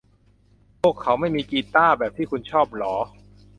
[0.81, 2.95] พวกเขาไม่มีกีต้าร์แบบที่คุณชอบหรอ